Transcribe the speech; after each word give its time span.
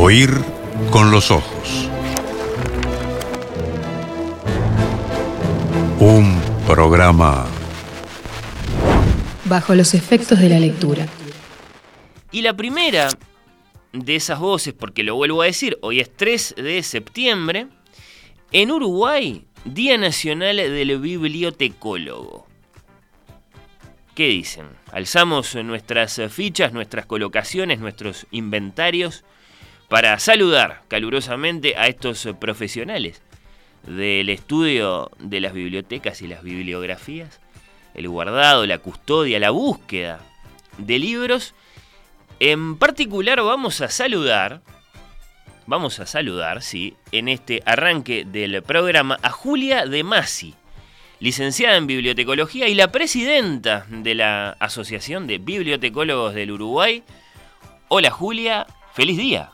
Oír 0.00 0.30
con 0.92 1.10
los 1.10 1.32
ojos. 1.32 1.90
Un 5.98 6.40
programa 6.68 7.48
bajo 9.46 9.74
los 9.74 9.94
efectos 9.94 10.38
de 10.38 10.50
la 10.50 10.60
lectura. 10.60 11.08
Y 12.30 12.42
la 12.42 12.54
primera 12.54 13.08
de 13.92 14.14
esas 14.14 14.38
voces, 14.38 14.72
porque 14.72 15.02
lo 15.02 15.16
vuelvo 15.16 15.42
a 15.42 15.46
decir, 15.46 15.76
hoy 15.82 15.98
es 15.98 16.14
3 16.14 16.54
de 16.56 16.80
septiembre, 16.84 17.66
en 18.52 18.70
Uruguay, 18.70 19.46
Día 19.64 19.98
Nacional 19.98 20.58
del 20.58 20.96
Bibliotecólogo. 21.00 22.46
¿Qué 24.14 24.28
dicen? 24.28 24.68
Alzamos 24.92 25.56
nuestras 25.56 26.20
fichas, 26.30 26.72
nuestras 26.72 27.04
colocaciones, 27.04 27.80
nuestros 27.80 28.28
inventarios 28.30 29.24
para 29.88 30.18
saludar 30.18 30.82
calurosamente 30.88 31.76
a 31.76 31.86
estos 31.88 32.28
profesionales 32.38 33.22
del 33.86 34.28
estudio 34.28 35.10
de 35.18 35.40
las 35.40 35.54
bibliotecas 35.54 36.20
y 36.20 36.28
las 36.28 36.42
bibliografías, 36.42 37.40
el 37.94 38.08
guardado, 38.08 38.66
la 38.66 38.78
custodia, 38.78 39.40
la 39.40 39.50
búsqueda 39.50 40.20
de 40.76 40.98
libros. 40.98 41.54
En 42.38 42.76
particular 42.76 43.42
vamos 43.42 43.80
a 43.80 43.88
saludar, 43.88 44.60
vamos 45.66 46.00
a 46.00 46.06
saludar, 46.06 46.62
sí, 46.62 46.94
en 47.10 47.28
este 47.28 47.62
arranque 47.64 48.24
del 48.26 48.62
programa 48.62 49.18
a 49.22 49.30
Julia 49.30 49.86
de 49.86 50.04
Masi, 50.04 50.54
licenciada 51.18 51.76
en 51.76 51.86
bibliotecología 51.86 52.68
y 52.68 52.74
la 52.74 52.92
presidenta 52.92 53.86
de 53.88 54.14
la 54.14 54.50
Asociación 54.60 55.26
de 55.26 55.38
Bibliotecólogos 55.38 56.34
del 56.34 56.52
Uruguay. 56.52 57.02
Hola 57.88 58.10
Julia, 58.10 58.66
feliz 58.92 59.16
día. 59.16 59.50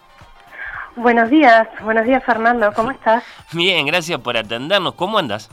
Buenos 0.97 1.29
días, 1.29 1.67
buenos 1.83 2.05
días 2.05 2.23
Fernando, 2.25 2.73
¿cómo 2.73 2.93
estás? 2.93 3.25
Bien, 3.53 3.85
gracias 3.85 4.21
por 4.21 4.37
atendernos. 4.37 4.95
¿Cómo 4.95 5.19
andas? 5.19 5.51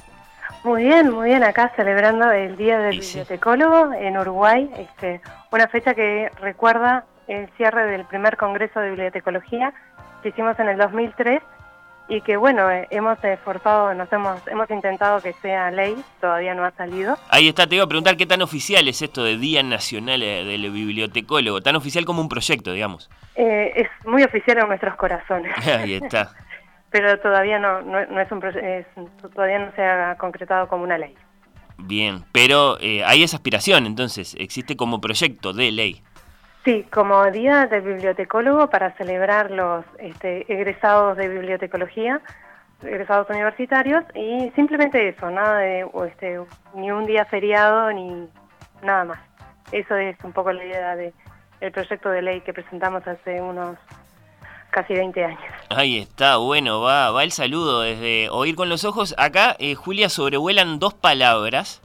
Muy 0.63 0.83
bien, 0.83 1.09
muy 1.09 1.29
bien, 1.29 1.43
acá 1.43 1.71
celebrando 1.75 2.31
el 2.31 2.55
Día 2.55 2.77
del 2.77 2.99
Bibliotecólogo 2.99 3.91
en 3.93 4.15
Uruguay, 4.17 4.69
este, 4.77 5.19
una 5.51 5.67
fecha 5.67 5.95
que 5.95 6.29
recuerda 6.39 7.05
el 7.27 7.49
cierre 7.57 7.87
del 7.87 8.05
primer 8.05 8.37
Congreso 8.37 8.79
de 8.79 8.89
Bibliotecología 8.89 9.73
que 10.21 10.29
hicimos 10.29 10.59
en 10.59 10.69
el 10.69 10.77
2003 10.77 11.41
y 12.11 12.19
que 12.19 12.35
bueno, 12.35 12.69
eh, 12.69 12.87
hemos 12.89 13.23
esforzado, 13.23 13.93
nos 13.93 14.11
hemos, 14.11 14.45
hemos 14.47 14.69
intentado 14.69 15.21
que 15.21 15.31
sea 15.31 15.71
ley, 15.71 15.95
todavía 16.19 16.53
no 16.53 16.65
ha 16.65 16.71
salido. 16.71 17.17
Ahí 17.29 17.47
está, 17.47 17.67
te 17.67 17.75
iba 17.75 17.85
a 17.85 17.87
preguntar 17.87 18.17
qué 18.17 18.25
tan 18.25 18.41
oficial 18.41 18.85
es 18.89 19.01
esto 19.01 19.23
de 19.23 19.37
Día 19.37 19.63
Nacional 19.63 20.21
eh, 20.21 20.43
del 20.43 20.69
Bibliotecólogo, 20.71 21.61
tan 21.61 21.77
oficial 21.77 22.03
como 22.03 22.19
un 22.19 22.27
proyecto, 22.27 22.73
digamos. 22.73 23.09
Eh, 23.35 23.71
es 23.77 23.87
muy 24.05 24.23
oficial 24.23 24.57
en 24.57 24.67
nuestros 24.67 24.95
corazones. 24.95 25.55
Ahí 25.67 25.93
está. 25.93 26.33
Pero 26.89 27.17
todavía 27.21 27.59
no, 27.59 27.81
no, 27.81 28.19
es 28.19 28.29
un 28.29 28.45
es, 28.45 28.85
todavía 29.33 29.59
no 29.59 29.71
se 29.77 29.81
ha 29.81 30.17
concretado 30.17 30.67
como 30.67 30.83
una 30.83 30.97
ley. 30.97 31.15
Bien, 31.77 32.25
pero 32.33 32.77
hay 33.05 33.23
esa 33.23 33.37
aspiración, 33.37 33.87
entonces, 33.87 34.35
existe 34.37 34.75
como 34.75 34.99
proyecto 34.99 35.51
de 35.53 35.71
ley. 35.71 36.03
Sí, 36.63 36.85
como 36.91 37.29
Día 37.31 37.65
del 37.65 37.81
Bibliotecólogo 37.81 38.69
para 38.69 38.91
celebrar 38.95 39.49
los 39.49 39.83
este, 39.97 40.51
egresados 40.51 41.17
de 41.17 41.27
bibliotecología, 41.27 42.21
egresados 42.83 43.27
universitarios, 43.29 44.03
y 44.13 44.51
simplemente 44.55 45.09
eso, 45.09 45.31
nada 45.31 45.57
de 45.57 45.87
este, 46.07 46.39
ni 46.75 46.91
un 46.91 47.07
día 47.07 47.25
feriado 47.25 47.91
ni 47.91 48.27
nada 48.83 49.05
más. 49.05 49.19
Eso 49.71 49.95
es 49.95 50.15
un 50.23 50.33
poco 50.33 50.51
la 50.51 50.63
idea 50.63 50.95
del 50.95 51.13
el 51.61 51.71
proyecto 51.71 52.09
de 52.09 52.21
ley 52.23 52.41
que 52.41 52.53
presentamos 52.53 53.07
hace 53.07 53.39
unos 53.39 53.77
casi 54.71 54.93
20 54.93 55.23
años. 55.23 55.39
Ahí 55.69 55.99
está, 55.99 56.37
bueno, 56.37 56.81
va, 56.81 57.11
va 57.11 57.23
el 57.23 57.31
saludo 57.31 57.81
desde 57.81 58.29
Oír 58.29 58.55
con 58.55 58.69
los 58.69 58.83
Ojos. 58.83 59.13
Acá, 59.17 59.55
eh, 59.59 59.75
Julia, 59.75 60.09
sobrevuelan 60.09 60.79
dos 60.79 60.93
palabras 60.93 61.81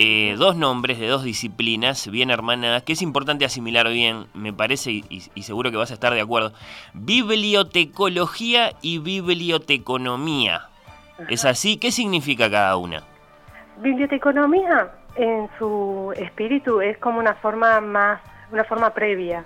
eh, 0.00 0.36
dos 0.38 0.54
nombres 0.54 1.00
de 1.00 1.08
dos 1.08 1.24
disciplinas 1.24 2.08
bien 2.08 2.30
hermanadas, 2.30 2.84
que 2.84 2.92
es 2.92 3.02
importante 3.02 3.44
asimilar 3.44 3.88
bien, 3.88 4.26
me 4.32 4.52
parece, 4.52 4.92
y, 4.92 5.42
seguro 5.42 5.72
que 5.72 5.76
vas 5.76 5.90
a 5.90 5.94
estar 5.94 6.14
de 6.14 6.20
acuerdo. 6.20 6.52
Bibliotecología 6.94 8.74
y 8.80 9.00
biblioteconomía. 9.00 10.68
¿Es 11.28 11.44
así? 11.44 11.78
¿Qué 11.78 11.90
significa 11.90 12.48
cada 12.48 12.76
una? 12.76 13.02
Biblioteconomía, 13.78 14.88
en 15.16 15.48
su 15.58 16.14
espíritu, 16.16 16.80
es 16.80 16.96
como 16.98 17.18
una 17.18 17.34
forma 17.34 17.80
más, 17.80 18.20
una 18.52 18.62
forma 18.62 18.90
previa, 18.90 19.44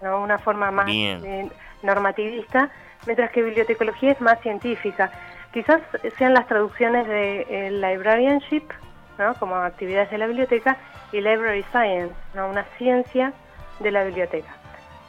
¿no? 0.00 0.22
una 0.22 0.38
forma 0.38 0.70
más 0.70 0.88
eh, 0.88 1.50
normativista, 1.82 2.70
mientras 3.04 3.30
que 3.32 3.42
bibliotecología 3.42 4.12
es 4.12 4.20
más 4.22 4.40
científica. 4.40 5.12
Quizás 5.52 5.82
sean 6.16 6.32
las 6.32 6.46
traducciones 6.46 7.06
de 7.06 7.42
eh, 7.50 7.70
librarianship, 7.70 8.64
como 9.38 9.56
actividades 9.56 10.10
de 10.10 10.18
la 10.18 10.26
biblioteca, 10.26 10.76
y 11.12 11.20
Library 11.20 11.64
Science, 11.72 12.14
una 12.34 12.64
ciencia 12.78 13.32
de 13.80 13.90
la 13.90 14.04
biblioteca. 14.04 14.54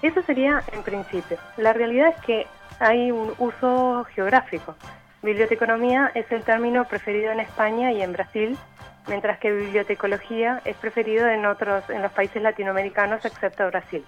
Eso 0.01 0.21
sería 0.23 0.63
en 0.71 0.83
principio. 0.83 1.37
La 1.57 1.73
realidad 1.73 2.13
es 2.17 2.25
que 2.25 2.47
hay 2.79 3.11
un 3.11 3.33
uso 3.37 4.05
geográfico. 4.15 4.75
Biblioteconomía 5.21 6.11
es 6.15 6.31
el 6.31 6.43
término 6.43 6.85
preferido 6.85 7.31
en 7.31 7.39
España 7.39 7.91
y 7.91 8.01
en 8.01 8.13
Brasil, 8.13 8.57
mientras 9.07 9.37
que 9.37 9.51
bibliotecología 9.51 10.61
es 10.65 10.75
preferido 10.77 11.27
en 11.27 11.45
otros, 11.45 11.87
en 11.89 12.01
los 12.01 12.11
países 12.11 12.41
latinoamericanos 12.41 13.23
excepto 13.23 13.67
Brasil. 13.67 14.03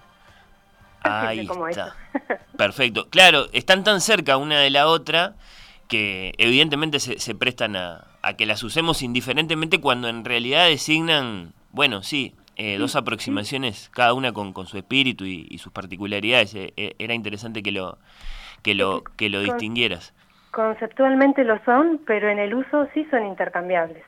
Ahí 1.02 1.48
está. 1.70 1.96
Perfecto. 2.58 3.10
Claro, 3.10 3.48
están 3.52 3.84
tan 3.84 4.02
cerca 4.02 4.38
una 4.38 4.60
de 4.60 4.70
la 4.70 4.88
otra 4.88 5.36
que 5.88 6.34
evidentemente 6.38 7.00
se 7.00 7.36
prestan 7.36 7.76
a, 7.76 8.13
a 8.24 8.34
que 8.36 8.46
las 8.46 8.64
usemos 8.64 9.04
indiferentemente 9.04 9.80
cuando 9.80 10.08
en 10.08 10.26
realidad 10.26 10.68
designan, 10.68 11.54
bueno, 11.72 12.02
sí, 12.02 12.34
eh, 12.56 12.78
dos 12.78 12.96
aproximaciones, 12.96 13.90
cada 13.94 14.14
una 14.14 14.32
con, 14.32 14.54
con 14.54 14.66
su 14.66 14.78
espíritu 14.78 15.26
y, 15.26 15.58
sus 15.58 15.72
particularidades. 15.72 16.56
Eh, 16.56 16.74
eh, 16.78 16.96
era 17.00 17.14
interesante 17.14 17.62
que 17.62 17.72
lo, 17.72 17.98
que 18.62 18.76
lo, 18.76 19.04
que 19.04 19.30
lo 19.30 19.42
distinguieras. 19.42 20.14
Conceptualmente 20.52 21.44
lo 21.44 21.64
son, 21.66 22.00
pero 22.06 22.30
en 22.30 22.40
el 22.40 22.54
uso 22.54 22.88
sí 22.94 23.06
son 23.12 23.26
intercambiables. 23.26 24.04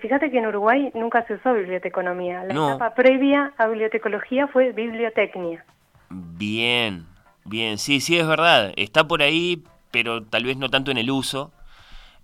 fíjate 0.00 0.30
que 0.30 0.38
en 0.38 0.46
Uruguay 0.46 0.90
nunca 0.94 1.24
se 1.26 1.34
usó 1.34 1.54
biblioteconomía. 1.54 2.44
La 2.44 2.54
etapa 2.54 2.94
previa 2.94 3.52
a 3.58 3.68
bibliotecología 3.68 4.48
fue 4.48 4.72
bibliotecnia. 4.72 5.64
Bien, 6.08 7.04
bien, 7.44 7.78
sí, 7.78 8.00
sí 8.00 8.18
es 8.18 8.26
verdad. 8.26 8.72
Está 8.76 9.06
por 9.06 9.22
ahí, 9.22 9.62
pero 9.90 10.24
tal 10.24 10.44
vez 10.44 10.56
no 10.56 10.70
tanto 10.70 10.90
en 10.90 10.98
el 10.98 11.10
uso. 11.10 11.52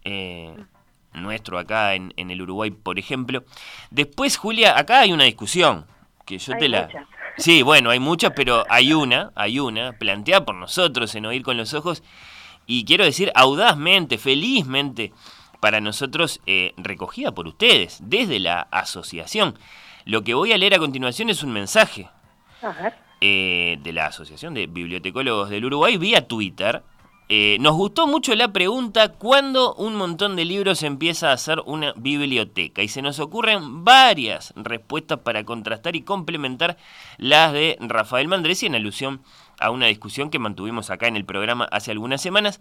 Eh, 0.05 0.55
nuestro 1.15 1.59
acá 1.59 1.95
en, 1.95 2.13
el 2.17 2.43
Uruguay, 2.43 2.71
por 2.71 2.99
ejemplo. 2.99 3.45
Después, 3.91 4.37
Julia, 4.37 4.79
acá 4.79 5.01
hay 5.01 5.13
una 5.13 5.25
discusión 5.25 5.87
que 6.25 6.39
yo 6.39 6.57
te 6.57 6.69
la... 6.69 6.89
Sí, 7.39 7.63
bueno, 7.63 7.91
hay 7.91 7.99
muchas, 7.99 8.33
pero 8.37 8.65
hay 8.69 8.93
una, 8.93 9.33
hay 9.35 9.59
una, 9.59 9.93
planteada 9.93 10.45
por 10.45 10.55
nosotros 10.55 11.15
en 11.15 11.27
Oír 11.27 11.43
con 11.43 11.57
los 11.57 11.73
Ojos, 11.73 12.03
y 12.67 12.85
quiero 12.85 13.05
decir 13.05 13.33
audazmente, 13.35 14.19
felizmente, 14.19 15.13
para 15.61 15.81
nosotros, 15.81 16.41
eh, 16.47 16.75
recogida 16.77 17.33
por 17.33 17.47
ustedes, 17.47 18.01
desde 18.03 18.39
la 18.39 18.69
asociación. 18.71 19.59
Lo 20.05 20.23
que 20.23 20.35
voy 20.35 20.53
a 20.53 20.59
leer 20.59 20.75
a 20.75 20.79
continuación 20.79 21.31
es 21.31 21.43
un 21.43 21.53
mensaje 21.53 22.11
eh, 23.21 23.79
de 23.83 23.93
la 23.93 24.07
Asociación 24.07 24.55
de 24.55 24.67
Bibliotecólogos 24.67 25.51
del 25.51 25.65
Uruguay 25.65 25.97
vía 25.97 26.27
Twitter, 26.27 26.83
eh, 27.35 27.57
nos 27.61 27.77
gustó 27.77 28.07
mucho 28.07 28.35
la 28.35 28.53
pregunta 28.53 29.15
cuándo 29.15 29.75
un 29.77 29.95
montón 29.95 30.37
de 30.37 30.45
libros 30.45 30.83
empieza 30.83 31.33
a 31.33 31.39
ser 31.39 31.63
una 31.65 31.95
biblioteca 31.97 32.83
y 32.83 32.89
se 32.89 33.01
nos 33.01 33.21
ocurren 33.21 33.87
varias 33.87 34.53
respuestas 34.55 35.21
para 35.21 35.43
contrastar 35.43 35.97
y 35.97 36.03
complementar 36.03 36.77
las 37.17 37.55
de 37.55 37.79
Rafael 37.81 38.29
Mandresi 38.29 38.67
en 38.67 38.75
alusión 38.75 39.23
a 39.59 39.71
una 39.71 39.87
discusión 39.87 40.29
que 40.29 40.39
mantuvimos 40.39 40.91
acá 40.91 41.07
en 41.07 41.17
el 41.17 41.25
programa 41.25 41.65
hace 41.73 41.91
algunas 41.91 42.21
semanas. 42.21 42.61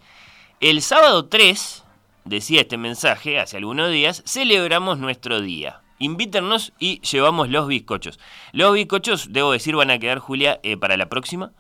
El 0.62 0.82
sábado 0.82 1.26
3, 1.26 1.84
decía 2.24 2.62
este 2.62 2.78
mensaje, 2.78 3.42
hace 3.42 3.58
algunos 3.58 3.92
días, 3.92 4.24
celebramos 4.26 5.00
nuestro 5.00 5.42
día. 5.42 5.82
Invítenos 6.00 6.72
y 6.80 7.02
llevamos 7.02 7.50
los 7.50 7.68
bizcochos. 7.68 8.22
Los 8.54 8.74
bizcochos, 8.74 9.34
debo 9.34 9.52
decir, 9.52 9.76
van 9.76 9.92
a 9.92 10.00
quedar, 10.00 10.20
Julia, 10.20 10.62
eh, 10.64 10.78
para 10.78 10.96
la 10.96 11.10
próxima 11.10 11.52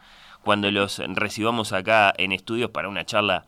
cuando 0.43 0.71
los 0.71 0.99
recibamos 0.99 1.73
acá 1.73 2.13
en 2.17 2.31
estudios 2.31 2.71
para 2.71 2.89
una 2.89 3.05
charla, 3.05 3.45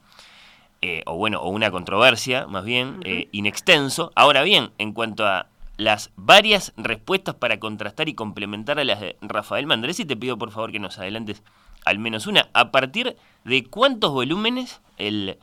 eh, 0.82 1.02
o 1.06 1.16
bueno, 1.16 1.40
o 1.42 1.50
una 1.50 1.72
controversia, 1.72 2.46
más 2.48 2.66
bien, 2.66 3.00
eh, 3.06 3.30
in 3.32 3.46
extenso. 3.46 4.12
Ahora 4.16 4.44
bien, 4.44 4.72
en 4.78 4.94
cuanto 4.94 5.26
a 5.26 5.48
las 5.78 6.12
varias 6.16 6.74
respuestas 6.78 7.36
para 7.36 7.60
contrastar 7.60 8.10
y 8.10 8.14
complementar 8.14 8.80
a 8.80 8.84
las 8.84 9.00
de 9.00 9.18
Rafael 9.22 9.66
Mandresi, 9.66 10.06
te 10.06 10.16
pido 10.16 10.38
por 10.38 10.52
favor 10.52 10.72
que 10.72 10.80
nos 10.80 11.00
adelantes 11.00 11.42
al 11.86 12.00
menos 12.00 12.28
una. 12.28 12.50
¿A 12.54 12.72
partir 12.72 13.18
de 13.44 13.64
cuántos 13.66 14.12
volúmenes 14.12 14.82
el 14.98 15.38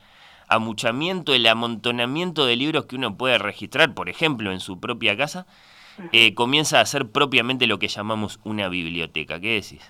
amuchamiento, 0.48 1.34
el 1.34 1.46
amontonamiento 1.46 2.46
de 2.46 2.56
libros 2.56 2.86
que 2.86 2.96
uno 2.96 3.16
puede 3.16 3.38
registrar, 3.38 3.94
por 3.94 4.08
ejemplo, 4.08 4.52
en 4.52 4.60
su 4.60 4.78
propia 4.78 5.16
casa, 5.16 5.46
eh, 6.12 6.34
comienza 6.34 6.80
a 6.80 6.86
ser 6.86 7.10
propiamente 7.10 7.66
lo 7.66 7.78
que 7.78 7.88
llamamos 7.88 8.40
una 8.44 8.68
biblioteca? 8.68 9.40
¿Qué 9.40 9.54
decís? 9.54 9.82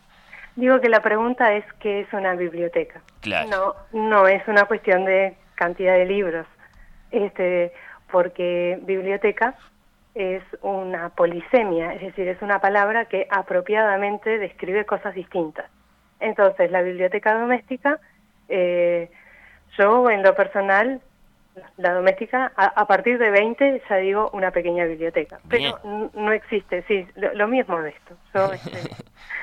Digo 0.57 0.81
que 0.81 0.89
la 0.89 1.01
pregunta 1.01 1.55
es 1.55 1.65
qué 1.81 2.01
es 2.01 2.13
una 2.13 2.35
biblioteca. 2.35 3.01
Claro. 3.21 3.49
No, 3.93 4.09
no 4.09 4.29
es 4.29 4.47
una 4.49 4.65
cuestión 4.65 5.05
de 5.05 5.37
cantidad 5.55 5.95
de 5.95 6.07
libros, 6.07 6.47
este, 7.11 7.73
porque 8.11 8.79
biblioteca 8.83 9.55
es 10.15 10.43
una 10.63 11.11
polisemia, 11.11 11.95
es 11.95 12.01
decir, 12.01 12.27
es 12.29 12.43
una 12.43 12.61
palabra 12.61 13.05
que 13.05 13.27
apropiadamente 13.31 14.39
describe 14.39 14.85
cosas 14.85 15.15
distintas. 15.15 15.71
Entonces, 16.19 16.71
la 16.71 16.83
biblioteca 16.83 17.39
doméstica, 17.39 17.99
eh, 18.49 19.11
yo 19.79 20.11
en 20.11 20.23
lo 20.23 20.35
personal, 20.35 21.01
la 21.77 21.95
doméstica, 21.95 22.53
a, 22.57 22.87
partir 22.87 23.19
de 23.19 23.31
20 23.31 23.83
ya 23.89 23.97
digo 23.97 24.31
una 24.33 24.51
pequeña 24.51 24.85
biblioteca, 24.85 25.41
pero 25.49 25.79
no 26.15 26.33
existe, 26.33 26.83
sí, 26.87 27.07
lo, 27.17 27.49
mismo 27.49 27.81
de 27.83 27.91
esto. 27.91 28.53
Este, 28.53 28.79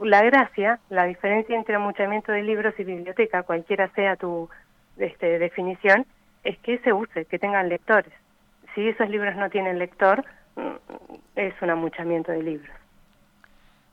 la 0.00 0.22
gracia, 0.22 0.78
la 0.90 1.04
diferencia 1.04 1.56
entre 1.56 1.74
amuchamiento 1.74 2.32
de 2.32 2.42
libros 2.42 2.74
y 2.78 2.84
biblioteca, 2.84 3.42
cualquiera 3.42 3.88
sea 3.94 4.16
tu 4.16 4.48
este, 4.96 5.38
definición, 5.38 6.06
es 6.44 6.58
que 6.58 6.78
se 6.78 6.92
use, 6.92 7.24
que 7.24 7.38
tengan 7.38 7.68
lectores. 7.68 8.12
Si 8.74 8.86
esos 8.88 9.08
libros 9.08 9.36
no 9.36 9.50
tienen 9.50 9.78
lector, 9.78 10.24
mm, 10.56 11.14
es 11.36 11.54
un 11.60 11.70
amuchamiento 11.70 12.32
de 12.32 12.42
libros. 12.42 12.70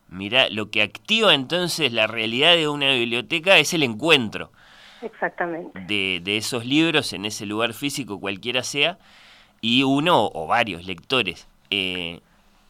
Mira, 0.10 0.50
lo 0.50 0.70
que 0.70 0.82
activa 0.82 1.34
entonces 1.34 1.92
la 1.92 2.08
realidad 2.08 2.56
de 2.56 2.68
una 2.68 2.94
biblioteca 2.94 3.58
es 3.58 3.74
el 3.74 3.84
encuentro. 3.84 4.52
Exactamente. 5.02 5.80
De, 5.82 6.22
de 6.24 6.38
esos 6.38 6.66
libros 6.66 7.14
en 7.14 7.26
ese 7.26 7.46
lugar 7.46 7.74
físico, 7.74 8.20
cualquiera 8.20 8.64
sea, 8.64 8.98
y 9.62 9.84
uno 9.84 10.30
o 10.34 10.48
varios 10.48 10.86
lectores. 10.86 11.48
Eh, 11.70 12.22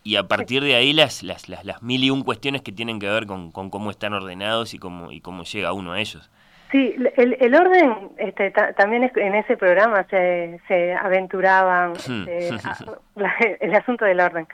y 0.08 0.16
a 0.16 0.24
partir 0.24 0.64
de 0.64 0.74
ahí 0.74 0.94
las, 0.94 1.22
las, 1.22 1.50
las, 1.50 1.84
mil 1.84 2.02
y 2.02 2.10
un 2.10 2.24
cuestiones 2.24 2.62
que 2.62 2.72
tienen 2.72 2.98
que 2.98 3.10
ver 3.10 3.26
con, 3.26 3.52
con, 3.52 3.70
cómo 3.70 3.92
están 3.92 4.14
ordenados 4.14 4.74
y 4.74 4.80
cómo, 4.80 5.12
y 5.12 5.20
cómo 5.20 5.44
llega 5.44 5.74
uno 5.74 5.92
a 5.92 6.00
ellos. 6.00 6.32
Sí, 6.72 6.96
el, 7.18 7.36
el 7.42 7.54
orden, 7.54 8.12
este, 8.18 8.52
también 8.52 9.12
en 9.14 9.36
ese 9.36 9.58
programa 9.58 10.06
se, 10.10 10.62
se 10.70 10.94
aventuraban 10.94 11.92
hmm. 11.92 12.26
este, 12.26 12.56
el 13.60 13.76
asunto 13.76 14.06
del 14.06 14.22
orden. 14.22 14.48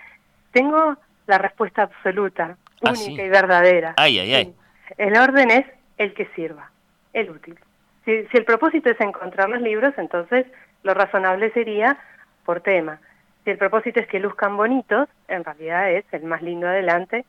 Tengo 0.51 0.97
la 1.27 1.37
respuesta 1.37 1.83
absoluta, 1.83 2.57
ah, 2.83 2.93
única 2.97 3.23
y 3.23 3.29
verdadera. 3.29 3.93
Ay, 3.97 4.17
ay, 4.17 4.33
ay. 4.33 4.55
El 4.97 5.15
orden 5.15 5.51
es 5.51 5.67
el 5.99 6.15
que 6.15 6.25
sirva, 6.35 6.71
el 7.13 7.29
útil. 7.29 7.59
Si, 8.05 8.25
si 8.25 8.37
el 8.37 8.45
propósito 8.45 8.89
es 8.89 8.99
encontrar 8.99 9.49
los 9.49 9.61
libros, 9.61 9.93
entonces 9.97 10.47
lo 10.81 10.95
razonable 10.95 11.51
sería 11.51 11.99
por 12.43 12.61
tema. 12.61 12.99
Si 13.43 13.51
el 13.51 13.57
propósito 13.57 13.99
es 13.99 14.07
que 14.07 14.19
luzcan 14.19 14.55
bonitos, 14.55 15.09
en 15.27 15.43
realidad 15.43 15.91
es 15.91 16.05
el 16.11 16.23
más 16.23 16.41
lindo 16.41 16.67
adelante 16.67 17.25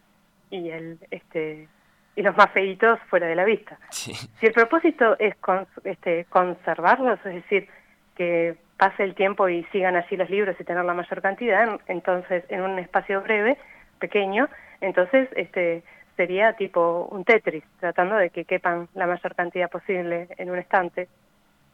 y 0.50 0.70
el 0.70 0.98
este 1.10 1.68
y 2.16 2.22
los 2.22 2.36
más 2.36 2.50
feitos 2.52 3.00
fuera 3.08 3.26
de 3.26 3.34
la 3.34 3.44
vista. 3.44 3.76
Si 3.90 4.12
el 4.40 4.52
propósito 4.52 5.16
es 5.18 5.34
este, 5.82 6.26
conservarlos, 6.26 7.18
es 7.26 7.34
decir, 7.34 7.68
que 8.14 8.54
pase 8.76 9.02
el 9.02 9.14
tiempo 9.14 9.48
y 9.48 9.64
sigan 9.72 9.96
así 9.96 10.16
los 10.16 10.30
libros 10.30 10.54
y 10.58 10.64
tener 10.64 10.84
la 10.84 10.94
mayor 10.94 11.20
cantidad, 11.20 11.80
entonces 11.88 12.44
en 12.48 12.62
un 12.62 12.78
espacio 12.78 13.20
breve, 13.22 13.56
pequeño, 13.98 14.48
entonces 14.80 15.28
este 15.34 15.82
sería 16.16 16.52
tipo 16.52 17.08
un 17.10 17.24
Tetris, 17.24 17.64
tratando 17.80 18.16
de 18.16 18.30
que 18.30 18.44
quepan 18.44 18.88
la 18.94 19.06
mayor 19.06 19.34
cantidad 19.34 19.68
posible 19.68 20.28
en 20.36 20.50
un 20.50 20.58
estante, 20.58 21.08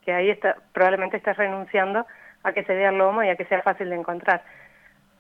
que 0.05 0.13
ahí 0.13 0.31
está, 0.31 0.57
probablemente 0.73 1.17
estás 1.17 1.37
renunciando 1.37 2.07
a 2.43 2.53
que 2.53 2.65
se 2.65 2.75
vea 2.75 2.91
el 2.91 2.99
lomo 2.99 3.23
y 3.23 3.29
a 3.29 3.37
que 3.37 3.45
sea 3.45 3.63
fácil 3.63 3.91
de 3.91 3.97
encontrar. 3.97 4.43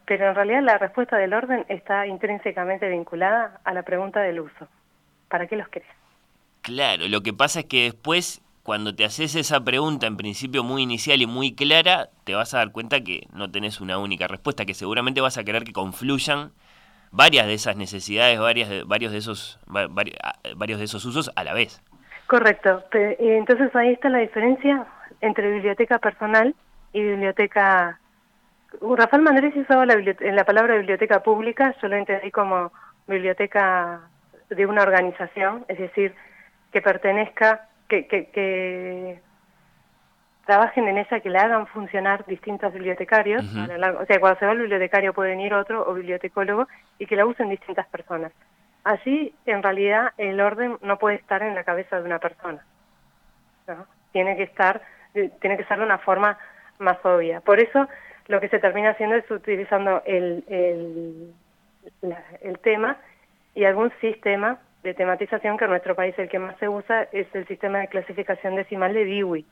Pero 0.07 0.29
en 0.29 0.35
realidad 0.35 0.63
la 0.63 0.79
respuesta 0.79 1.17
del 1.17 1.35
orden 1.35 1.65
está 1.69 2.07
intrínsecamente 2.07 2.89
vinculada 2.89 3.61
a 3.65 3.73
la 3.75 3.83
pregunta 3.83 4.21
del 4.21 4.41
uso. 4.41 4.69
¿para 5.31 5.47
qué 5.47 5.57
los 5.57 5.69
querés? 5.69 5.89
Claro, 6.61 7.09
lo 7.09 7.23
que 7.23 7.33
pasa 7.33 7.61
es 7.61 7.67
que 7.67 7.85
después, 7.85 8.43
cuando 8.63 8.95
te 8.95 9.07
haces 9.07 9.35
esa 9.35 9.65
pregunta 9.65 10.07
en 10.07 10.19
principio 10.19 10.63
muy 10.63 10.83
inicial 10.83 11.23
y 11.23 11.27
muy 11.27 11.55
clara, 11.55 12.11
te 12.25 12.35
vas 12.35 12.53
a 12.53 12.59
dar 12.59 12.73
cuenta 12.73 13.01
que 13.01 13.27
no 13.33 13.51
tenés 13.51 13.81
una 13.81 13.97
única 13.97 14.29
respuesta, 14.29 14.67
que 14.67 14.75
seguramente 14.75 15.23
vas 15.23 15.39
a 15.39 15.45
querer 15.45 15.65
que 15.65 15.73
confluyan 15.73 16.53
varias 17.13 17.47
de 17.47 17.55
esas 17.55 17.77
necesidades, 17.77 18.39
varias 18.39 18.69
de, 18.69 18.85
varios, 18.85 19.13
de 19.13 19.19
esos, 19.19 19.59
varios 19.67 20.79
de 20.79 20.85
esos 20.85 21.05
usos 21.07 21.31
a 21.35 21.45
la 21.45 21.55
vez. 21.55 21.81
Correcto. 22.31 22.85
Entonces 22.93 23.75
ahí 23.75 23.91
está 23.91 24.09
la 24.09 24.19
diferencia 24.19 24.87
entre 25.21 25.51
biblioteca 25.51 25.99
personal 25.99 26.55
y 26.93 27.03
biblioteca... 27.03 27.99
Rafael 28.81 29.23
Mandrés 29.23 29.57
usaba 29.57 29.85
la, 29.85 29.97
la 29.97 30.45
palabra 30.45 30.77
biblioteca 30.77 31.25
pública, 31.25 31.75
yo 31.83 31.89
lo 31.89 31.97
entendí 31.97 32.31
como 32.31 32.71
biblioteca 33.09 34.03
de 34.49 34.65
una 34.65 34.83
organización, 34.83 35.65
es 35.67 35.79
decir, 35.79 36.15
que 36.71 36.81
pertenezca, 36.81 37.67
que, 37.89 38.07
que, 38.07 39.21
trabajen 40.47 40.87
en 40.87 40.99
ella, 40.99 41.19
que 41.19 41.31
le 41.31 41.39
hagan 41.39 41.67
funcionar 41.67 42.25
distintos 42.27 42.73
bibliotecarios. 42.73 43.43
o 43.43 44.07
sea, 44.07 44.21
cuando 44.21 44.39
se 44.39 44.47
va 44.47 44.53
el 44.53 44.61
bibliotecario 44.61 45.13
puede 45.13 45.31
venir 45.31 45.53
otro 45.53 45.85
o 45.85 45.95
bibliotecólogo 45.95 46.69
y 46.97 47.07
que 47.07 47.17
la 47.17 47.27
usen 47.27 47.49
distintas 47.49 47.89
personas. 47.89 48.31
Así, 48.85 49.35
en 49.47 49.63
realidad, 49.63 50.13
el 50.17 50.41
orden 50.41 50.79
no 50.81 50.99
puede 50.99 51.17
estar 51.17 51.43
en 51.43 51.55
la 51.55 51.65
cabeza 51.65 51.99
de 51.99 52.05
una 52.05 52.19
persona. 52.19 52.65
Tiene 54.13 54.37
que 54.37 54.45
estar, 54.45 54.81
eh, 55.15 55.31
tiene 55.41 55.57
que 55.57 55.65
ser 55.65 55.79
de 55.79 55.85
una 55.85 55.99
forma 55.99 56.39
más 56.79 56.99
obvia. 57.05 57.41
Por 57.41 57.61
eso, 57.61 57.89
lo 58.27 58.41
que 58.41 58.49
se 58.49 58.59
termina 58.59 58.91
haciendo 58.91 59.17
es 59.17 59.31
utilizando 59.31 60.03
el, 60.07 60.45
el, 60.49 61.35
el 62.41 62.59
tema 62.61 62.97
y 63.55 63.65
algún 63.65 63.93
sistema 64.01 64.59
de 64.83 64.95
tematización 64.95 65.59
que 65.59 65.65
en 65.65 65.71
nuestro 65.71 65.95
país 65.95 66.19
el 66.19 66.29
que 66.29 66.39
más 66.39 66.57
se 66.59 66.69
usa 66.69 67.09
es 67.13 67.27
el 67.35 67.47
sistema 67.47 67.81
de 67.81 67.89
clasificación 67.89 68.57
decimal 68.57 68.95
de 68.95 69.05
Dewey, 69.05 69.45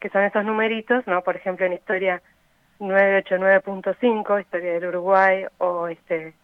que 0.00 0.08
son 0.10 0.22
estos 0.22 0.44
numeritos, 0.44 1.06
¿no? 1.06 1.22
Por 1.22 1.36
ejemplo, 1.36 1.66
en 1.66 1.72
historia 1.72 2.22
989.5, 2.78 4.40
historia 4.40 4.72
del 4.74 4.86
Uruguay, 4.86 5.46
o 5.58 5.88
este 5.88 6.34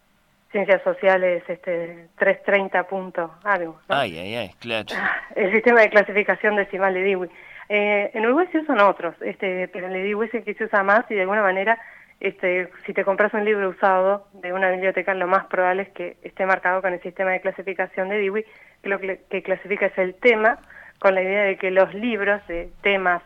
ciencias 0.53 0.81
sociales 0.83 1.43
este 1.49 2.07
330 2.17 2.87
punto 2.87 3.35
algo. 3.43 3.81
Ay, 3.89 4.17
ay, 4.17 4.35
ay, 4.35 4.51
claro. 4.59 4.87
El 5.35 5.51
sistema 5.51 5.81
de 5.81 5.89
clasificación 5.89 6.55
decimal 6.55 6.93
de 6.93 7.01
Dewey. 7.01 7.29
Eh, 7.67 8.11
en 8.13 8.25
Uruguay 8.25 8.47
se 8.51 8.59
usan 8.59 8.79
otros, 8.79 9.15
este, 9.21 9.67
pero 9.67 9.87
el 9.87 9.93
de 9.93 10.03
Dewey 10.03 10.27
es 10.27 10.33
el 10.35 10.43
que 10.43 10.53
se 10.53 10.65
usa 10.65 10.83
más 10.83 11.09
y 11.09 11.15
de 11.15 11.21
alguna 11.21 11.41
manera 11.41 11.79
este, 12.23 12.69
si 12.85 12.93
te 12.93 13.03
compras 13.03 13.33
un 13.33 13.43
libro 13.43 13.69
usado 13.69 14.27
de 14.31 14.53
una 14.53 14.71
biblioteca, 14.71 15.13
lo 15.13 15.27
más 15.27 15.45
probable 15.47 15.83
es 15.83 15.89
que 15.89 16.15
esté 16.23 16.45
marcado 16.45 16.81
con 16.81 16.93
el 16.93 17.01
sistema 17.01 17.31
de 17.31 17.41
clasificación 17.41 18.07
de 18.07 18.17
Dewey, 18.17 18.45
que 18.81 18.89
lo 18.89 18.97
que, 18.99 19.43
clasifica 19.43 19.87
es 19.87 19.97
el 19.97 20.15
tema, 20.15 20.59
con 20.99 21.15
la 21.15 21.21
idea 21.21 21.43
de 21.43 21.57
que 21.57 21.69
los 21.69 21.93
libros 21.93 22.45
de 22.47 22.69
temas 22.81 23.21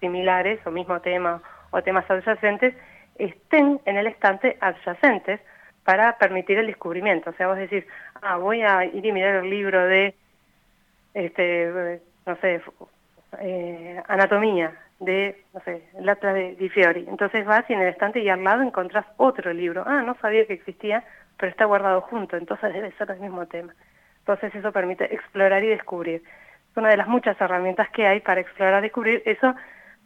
similares 0.00 0.60
o 0.66 0.70
mismo 0.70 1.00
tema 1.00 1.40
o 1.70 1.82
temas 1.82 2.10
adyacentes 2.10 2.74
estén 3.18 3.80
en 3.86 3.96
el 3.96 4.06
estante 4.06 4.58
adyacentes 4.60 5.40
para 5.86 6.18
permitir 6.18 6.58
el 6.58 6.66
descubrimiento. 6.66 7.30
O 7.30 7.32
sea, 7.34 7.46
vos 7.46 7.56
decís, 7.56 7.84
ah, 8.20 8.36
voy 8.38 8.60
a 8.62 8.84
ir 8.84 9.06
y 9.06 9.12
mirar 9.12 9.36
el 9.36 9.48
libro 9.48 9.86
de, 9.86 10.16
este, 11.14 12.00
no 12.26 12.36
sé, 12.40 12.60
eh, 13.38 14.02
anatomía 14.08 14.74
de, 14.98 15.44
no 15.54 15.60
sé, 15.60 15.84
Latra 16.00 16.34
de 16.34 16.56
Di 16.56 16.68
Fiori. 16.68 17.06
Entonces 17.08 17.46
vas 17.46 17.64
y 17.70 17.74
en 17.74 17.82
el 17.82 17.88
estante 17.88 18.18
y 18.18 18.28
al 18.28 18.42
lado 18.42 18.62
encontrás 18.62 19.06
otro 19.16 19.52
libro. 19.52 19.84
Ah, 19.86 20.02
no 20.02 20.16
sabía 20.20 20.44
que 20.46 20.54
existía, 20.54 21.04
pero 21.38 21.52
está 21.52 21.66
guardado 21.66 22.00
junto, 22.00 22.36
entonces 22.36 22.72
debe 22.72 22.90
ser 22.98 23.08
el 23.12 23.20
mismo 23.20 23.46
tema. 23.46 23.72
Entonces 24.18 24.52
eso 24.56 24.72
permite 24.72 25.14
explorar 25.14 25.62
y 25.62 25.68
descubrir. 25.68 26.20
Es 26.72 26.76
una 26.76 26.88
de 26.88 26.96
las 26.96 27.06
muchas 27.06 27.40
herramientas 27.40 27.88
que 27.90 28.08
hay 28.08 28.18
para 28.18 28.40
explorar 28.40 28.80
y 28.80 28.88
descubrir 28.88 29.22
eso 29.24 29.54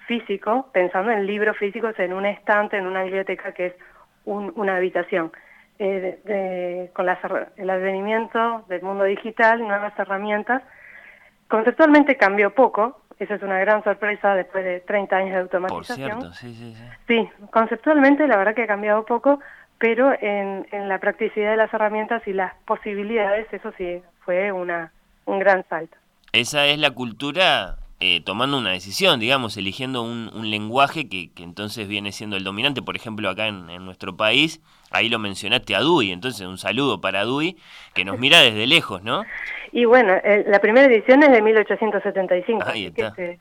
físico, 0.06 0.68
pensando 0.74 1.10
en 1.10 1.24
libros 1.24 1.56
físicos 1.56 1.98
en 1.98 2.12
un 2.12 2.26
estante, 2.26 2.76
en 2.76 2.86
una 2.86 3.02
biblioteca 3.02 3.52
que 3.52 3.66
es 3.66 3.74
una 4.26 4.76
habitación. 4.76 5.32
Eh, 5.82 6.90
con 6.92 7.08
el 7.08 7.70
advenimiento 7.70 8.66
del 8.68 8.82
mundo 8.82 9.04
digital, 9.04 9.60
nuevas 9.66 9.98
herramientas, 9.98 10.62
conceptualmente 11.48 12.18
cambió 12.18 12.54
poco, 12.54 13.00
esa 13.18 13.36
es 13.36 13.42
una 13.42 13.58
gran 13.60 13.82
sorpresa 13.82 14.34
después 14.34 14.62
de 14.62 14.80
30 14.80 15.16
años 15.16 15.32
de 15.32 15.38
automatización. 15.38 16.10
Por 16.10 16.18
cierto, 16.18 16.32
sí, 16.34 16.54
sí, 16.54 16.74
sí. 16.74 16.84
Sí, 17.08 17.30
conceptualmente 17.50 18.28
la 18.28 18.36
verdad 18.36 18.54
que 18.54 18.64
ha 18.64 18.66
cambiado 18.66 19.06
poco, 19.06 19.40
pero 19.78 20.12
en, 20.20 20.66
en 20.70 20.86
la 20.90 20.98
practicidad 20.98 21.52
de 21.52 21.56
las 21.56 21.72
herramientas 21.72 22.28
y 22.28 22.34
las 22.34 22.52
posibilidades, 22.66 23.50
eso 23.50 23.72
sí, 23.78 24.02
fue 24.26 24.52
una, 24.52 24.92
un 25.24 25.38
gran 25.38 25.66
salto. 25.70 25.96
Esa 26.32 26.66
es 26.66 26.78
la 26.78 26.90
cultura 26.90 27.78
eh, 28.00 28.22
tomando 28.24 28.58
una 28.58 28.70
decisión, 28.70 29.20
digamos, 29.20 29.56
eligiendo 29.56 30.02
un, 30.02 30.30
un 30.34 30.50
lenguaje 30.50 31.08
que, 31.08 31.30
que, 31.32 31.42
entonces 31.42 31.86
viene 31.86 32.12
siendo 32.12 32.36
el 32.36 32.44
dominante. 32.44 32.82
Por 32.82 32.96
ejemplo, 32.96 33.28
acá 33.28 33.46
en, 33.46 33.68
en, 33.68 33.84
nuestro 33.84 34.16
país, 34.16 34.60
ahí 34.90 35.08
lo 35.08 35.18
mencionaste 35.18 35.74
a 35.76 35.80
Dui, 35.80 36.10
entonces 36.10 36.46
un 36.46 36.58
saludo 36.58 37.00
para 37.00 37.24
Dui, 37.24 37.56
que 37.94 38.04
nos 38.04 38.18
mira 38.18 38.40
desde 38.40 38.66
lejos, 38.66 39.02
¿no? 39.02 39.24
Y 39.72 39.84
bueno, 39.84 40.14
eh, 40.24 40.44
la 40.48 40.58
primera 40.60 40.86
edición 40.86 41.22
es 41.22 41.30
de 41.30 41.42
1875. 41.42 42.64
Ahí 42.66 42.86
está. 42.86 43.12
Que, 43.12 43.38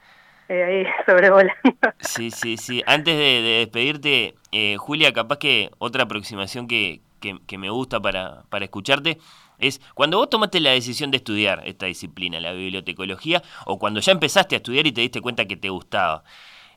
eh, 0.49 0.63
ahí 0.63 0.85
sobrevolando. 1.05 1.53
Sí, 1.99 2.31
sí, 2.31 2.57
sí. 2.57 2.83
Antes 2.85 3.17
de, 3.17 3.41
de 3.41 3.57
despedirte, 3.59 4.35
eh, 4.51 4.75
Julia, 4.77 5.13
capaz 5.13 5.37
que 5.37 5.69
otra 5.77 6.03
aproximación 6.03 6.67
que, 6.67 7.01
que, 7.19 7.57
me 7.57 7.69
gusta 7.69 7.99
para, 7.99 8.43
para, 8.49 8.65
escucharte 8.65 9.17
es 9.59 9.79
cuando 9.93 10.17
vos 10.17 10.29
tomaste 10.29 10.59
la 10.59 10.71
decisión 10.71 11.11
de 11.11 11.17
estudiar 11.17 11.61
esta 11.65 11.85
disciplina, 11.85 12.39
la 12.39 12.53
bibliotecología, 12.53 13.41
o 13.65 13.77
cuando 13.77 13.99
ya 13.99 14.11
empezaste 14.11 14.55
a 14.55 14.57
estudiar 14.57 14.87
y 14.87 14.91
te 14.91 15.01
diste 15.01 15.21
cuenta 15.21 15.45
que 15.45 15.57
te 15.57 15.69
gustaba. 15.69 16.23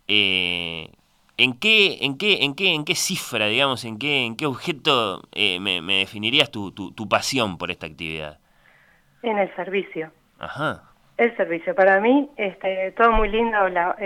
Eh, 0.09 0.91
¿En 1.39 1.59
qué, 1.59 1.99
en, 2.03 2.19
qué, 2.19 2.45
en, 2.45 2.55
qué, 2.55 2.75
¿En 2.75 2.85
qué 2.85 2.95
cifra, 2.95 3.47
digamos, 3.47 3.85
en 3.85 3.99
qué, 3.99 4.27
en 4.27 4.37
qué 4.37 4.47
objeto 4.47 5.23
eh, 5.33 5.59
me, 5.61 5.81
definirías 5.81 6.51
tu, 6.51 6.73
tu, 6.73 6.93
tu, 6.93 7.09
pasión 7.09 7.57
por 7.57 7.71
esta 7.71 7.87
actividad? 7.87 8.39
En 9.23 9.39
el 9.39 9.55
servicio. 9.57 10.11
Ajá. 10.39 10.83
El 11.17 11.35
servicio. 11.37 11.75
Para 11.75 12.01
mí, 12.01 12.31
este, 12.37 12.93
todo 12.93 13.13
muy 13.13 13.29
lindo, 13.29 13.69
la, 13.71 13.97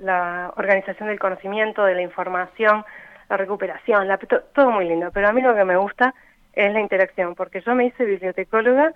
la, 0.00 0.52
organización 0.56 1.08
del 1.08 1.18
conocimiento, 1.18 1.84
de 1.84 1.94
la 1.94 2.02
información, 2.02 2.84
la 3.30 3.36
recuperación, 3.36 4.06
la, 4.06 4.18
todo 4.18 4.70
muy 4.70 4.86
lindo. 4.86 5.10
Pero 5.12 5.28
a 5.28 5.32
mí 5.32 5.40
lo 5.40 5.54
que 5.54 5.64
me 5.64 5.76
gusta 5.76 6.14
es 6.52 6.72
la 6.72 6.80
interacción, 6.80 7.34
porque 7.34 7.60
yo 7.60 7.74
me 7.74 7.86
hice 7.86 8.04
bibliotecóloga 8.04 8.92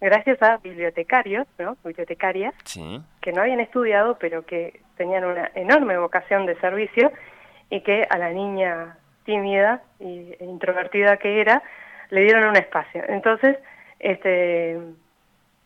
gracias 0.00 0.42
a 0.42 0.56
bibliotecarios, 0.58 1.46
¿no? 1.58 1.76
bibliotecarias, 1.84 2.54
que 3.20 3.32
no 3.32 3.42
habían 3.42 3.60
estudiado, 3.60 4.18
pero 4.18 4.44
que 4.44 4.80
tenían 4.96 5.24
una 5.24 5.50
enorme 5.54 5.96
vocación 5.96 6.46
de 6.46 6.58
servicio 6.60 7.12
y 7.70 7.80
que 7.80 8.06
a 8.10 8.18
la 8.18 8.30
niña 8.30 8.96
tímida 9.24 9.82
e 10.00 10.36
introvertida 10.40 11.16
que 11.16 11.40
era, 11.40 11.62
le 12.10 12.22
dieron 12.22 12.44
un 12.44 12.56
espacio. 12.56 13.02
Entonces, 13.08 13.56
este, 13.98 14.78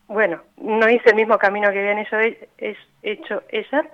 bueno, 0.09 0.43
no 0.59 0.89
hice 0.89 1.11
el 1.11 1.17
mismo 1.17 1.39
camino 1.39 1.71
que 1.73 1.81
habían 1.81 1.99
hecho, 1.99 2.19
hecho 3.03 3.43
ellas. 3.49 3.87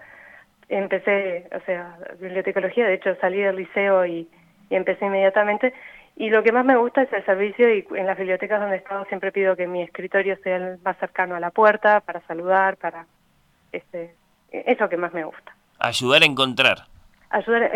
Empecé, 0.69 1.49
o 1.55 1.61
sea, 1.61 1.97
bibliotecología, 2.21 2.87
de 2.87 2.95
hecho 2.95 3.15
salí 3.21 3.41
del 3.41 3.57
liceo 3.57 4.05
y, 4.07 4.29
empecé 4.71 5.05
inmediatamente. 5.05 5.75
Y 6.17 6.31
lo 6.31 6.43
que 6.43 6.53
más 6.53 6.65
me 6.65 6.77
gusta 6.77 7.03
es 7.03 7.13
el 7.13 7.25
servicio 7.25 7.75
y 7.75 7.87
en 7.95 8.07
las 8.07 8.19
bibliotecas 8.19 8.61
donde 8.61 8.77
he 8.77 8.79
estado 8.79 9.05
siempre 9.07 9.33
pido 9.33 9.57
que 9.57 9.67
mi 9.67 9.83
escritorio 9.83 10.37
sea 10.43 10.57
el 10.57 10.79
más 10.85 10.97
cercano 10.99 11.35
a 11.35 11.41
la 11.41 11.51
puerta 11.51 12.01
para 12.01 12.21
saludar, 12.27 12.77
para... 12.77 13.07
este 13.73 14.15
Es 14.51 14.79
lo 14.79 14.89
que 14.89 14.97
más 14.97 15.13
me 15.15 15.25
gusta. 15.25 15.57
Ayudar 15.79 16.23
a 16.23 16.27
encontrar. 16.27 16.87
Ayudar... 17.31 17.73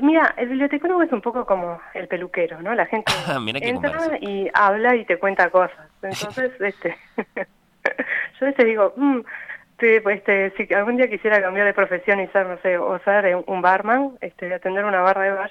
mira, 0.00 0.34
el 0.38 0.48
bibliotecólogo 0.48 1.02
es 1.02 1.12
un 1.12 1.20
poco 1.20 1.44
como 1.44 1.80
el 1.94 2.08
peluquero, 2.08 2.62
¿no? 2.62 2.74
La 2.74 2.86
gente 2.86 3.12
ah, 3.26 3.38
entra 3.46 4.18
y 4.20 4.50
habla 4.54 4.96
y 4.96 5.04
te 5.04 5.18
cuenta 5.18 5.50
cosas. 5.50 5.86
Entonces, 6.02 6.52
este... 6.60 6.96
yo 8.40 8.46
a 8.46 8.50
veces 8.50 8.64
digo, 8.64 8.94
mm, 8.96 9.20
pues, 10.02 10.18
este, 10.18 10.52
si 10.56 10.74
algún 10.74 10.96
día 10.96 11.08
quisiera 11.08 11.40
cambiar 11.40 11.66
de 11.66 11.74
profesión 11.74 12.20
y 12.20 12.26
ser, 12.28 12.46
no 12.46 12.58
sé, 12.58 12.76
o 12.76 12.98
ser 13.00 13.36
un 13.46 13.62
barman, 13.62 14.18
este, 14.20 14.52
atender 14.52 14.84
una 14.84 15.00
barra 15.00 15.22
de 15.22 15.30
bar, 15.32 15.50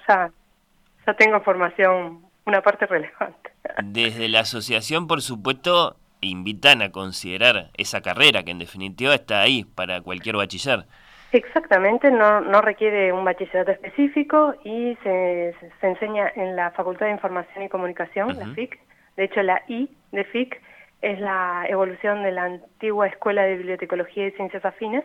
ya, 1.12 1.14
tengo 1.16 1.40
formación, 1.42 2.22
una 2.46 2.62
parte 2.62 2.86
relevante. 2.86 3.52
Desde 3.84 4.28
la 4.28 4.42
asociación, 4.42 5.08
por 5.08 5.22
supuesto, 5.22 5.96
invitan 6.22 6.82
a 6.82 6.92
considerar 6.92 7.70
esa 7.78 8.02
carrera, 8.02 8.44
que 8.44 8.52
en 8.52 8.60
definitiva 8.60 9.14
está 9.16 9.42
ahí 9.42 9.66
para 9.76 10.02
cualquier 10.02 10.36
bachiller. 10.36 10.86
Exactamente, 11.32 12.10
no, 12.10 12.42
no 12.42 12.62
requiere 12.62 13.14
un 13.14 13.24
bachillerato 13.24 13.72
específico 13.72 14.56
y 14.64 14.98
se, 15.04 15.56
se, 15.80 15.88
enseña 15.88 16.32
en 16.36 16.56
la 16.56 16.72
Facultad 16.72 17.06
de 17.06 17.12
Información 17.12 17.64
y 17.64 17.70
Comunicación, 17.70 18.38
la 18.40 18.48
FIC. 18.48 18.80
De 19.16 19.26
hecho, 19.26 19.44
la 19.44 19.62
I 19.68 19.90
de 20.12 20.24
FIC 20.24 20.60
es 21.02 21.20
la 21.20 21.66
evolución 21.70 22.24
de 22.24 22.32
la 22.32 22.46
antigua 22.46 23.08
Escuela 23.08 23.44
de 23.44 23.58
Bibliotecología 23.58 24.28
y 24.28 24.32
Ciencias 24.32 24.66
Afines. 24.66 25.04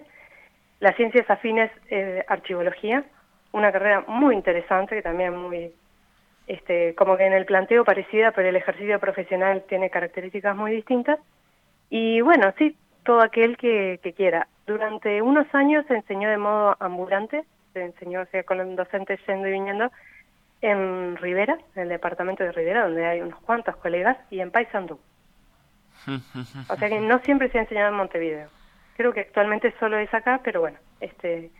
Las 0.80 0.96
ciencias 0.96 1.28
afines, 1.30 1.70
eh, 1.90 2.24
archivología, 2.26 3.04
una 3.52 3.70
carrera 3.70 4.04
muy 4.08 4.34
interesante 4.34 4.96
que 4.96 5.02
también 5.02 5.36
muy, 5.36 5.72
este, 6.46 6.94
como 6.94 7.16
que 7.16 7.26
en 7.26 7.32
el 7.32 7.46
planteo 7.46 7.84
parecida, 7.84 8.32
pero 8.32 8.48
el 8.48 8.56
ejercicio 8.56 8.98
profesional 9.00 9.64
tiene 9.68 9.90
características 9.90 10.56
muy 10.56 10.72
distintas. 10.72 11.18
Y 11.90 12.20
bueno, 12.20 12.52
sí, 12.58 12.76
todo 13.04 13.20
aquel 13.20 13.56
que, 13.56 14.00
quiera. 14.16 14.48
Durante 14.66 15.22
unos 15.22 15.46
años 15.54 15.84
se 15.86 15.94
enseñó 15.94 16.30
de 16.30 16.38
modo 16.38 16.76
ambulante, 16.80 17.44
se 17.72 17.84
enseñó 17.84 18.22
o 18.22 18.26
sea, 18.26 18.42
con 18.44 18.76
docentes 18.76 19.20
yendo 19.26 19.48
y 19.48 19.52
viniendo 19.52 19.90
en 20.60 21.16
Rivera, 21.16 21.58
en 21.74 21.82
el 21.82 21.88
departamento 21.90 22.42
de 22.42 22.52
Rivera, 22.52 22.84
donde 22.84 23.04
hay 23.04 23.20
unos 23.20 23.38
cuantos 23.40 23.76
colegas, 23.76 24.16
y 24.30 24.40
en 24.40 24.50
Paysandú. 24.50 24.98
O 26.68 26.76
sea 26.76 26.88
que 26.88 27.00
no 27.00 27.18
siempre 27.20 27.50
se 27.50 27.58
ha 27.58 27.62
enseñado 27.62 27.90
en 27.90 27.96
Montevideo. 27.96 28.48
Creo 28.96 29.12
que 29.12 29.20
actualmente 29.20 29.74
solo 29.78 29.98
es 29.98 30.12
acá, 30.12 30.40
pero 30.42 30.60
bueno, 30.60 30.78
este 31.00 31.50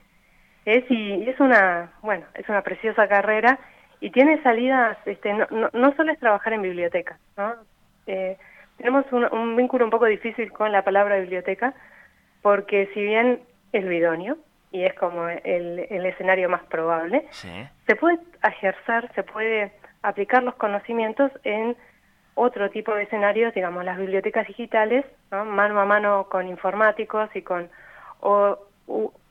es 0.64 0.84
y, 0.90 1.28
es 1.28 1.38
una, 1.40 1.92
bueno, 2.02 2.24
es 2.34 2.48
una 2.48 2.62
preciosa 2.62 3.06
carrera 3.08 3.58
y 4.04 4.10
tiene 4.10 4.42
salidas, 4.42 4.98
este, 5.06 5.32
no, 5.32 5.46
no, 5.72 5.96
solo 5.96 6.12
es 6.12 6.18
trabajar 6.18 6.52
en 6.52 6.60
biblioteca, 6.60 7.18
¿no? 7.38 7.54
Eh, 8.06 8.36
tenemos 8.76 9.06
un, 9.10 9.56
vínculo 9.56 9.86
un 9.86 9.90
poco 9.90 10.04
difícil 10.04 10.52
con 10.52 10.72
la 10.72 10.84
palabra 10.84 11.16
biblioteca, 11.16 11.72
porque 12.42 12.90
si 12.92 13.02
bien 13.02 13.40
es 13.72 13.82
lo 13.82 13.90
idóneo, 13.90 14.36
y 14.72 14.84
es 14.84 14.92
como 14.92 15.26
el, 15.26 15.86
el 15.88 16.04
escenario 16.04 16.50
más 16.50 16.62
probable, 16.64 17.26
se 17.32 17.96
puede 17.96 18.18
ejercer, 18.42 19.10
se 19.14 19.22
puede 19.22 19.72
aplicar 20.02 20.42
los 20.42 20.54
conocimientos 20.56 21.32
en 21.42 21.74
otro 22.34 22.68
tipo 22.68 22.94
de 22.94 23.04
escenarios, 23.04 23.54
digamos, 23.54 23.86
las 23.86 23.96
bibliotecas 23.96 24.46
digitales, 24.46 25.06
mano 25.30 25.80
a 25.80 25.86
mano 25.86 26.26
con 26.30 26.46
informáticos 26.46 27.34
y 27.34 27.40
con, 27.40 27.70
o, 28.20 28.58